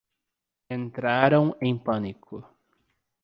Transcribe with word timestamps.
Entraram 0.67 1.55
em 1.61 1.77
pânico 1.77 2.43